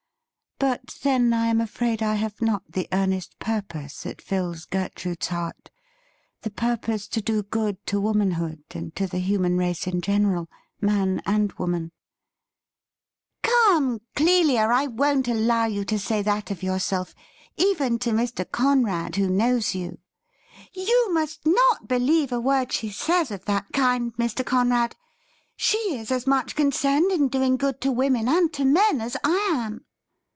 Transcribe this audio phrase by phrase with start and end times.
[0.63, 5.71] But, then, I am afraid I have not the earnest purpose that fills Gertrude's heart—
[6.43, 11.19] the purpose to do good to womanhood and to the human race in general, man
[11.25, 11.91] and woman.''
[13.41, 17.87] Come, Clelia, I won't allow you to say that of yourself JIM IS AN UNWELCOME
[17.87, 18.51] MESSENGER 201— even to Mr.
[18.51, 19.97] Conrad, who knows you.
[20.73, 24.45] You must not believe a word she says of that kind, Mr.
[24.45, 24.95] Conrad.
[25.55, 29.47] She is as much concerned in doing good to women and to men as I
[29.53, 29.85] am.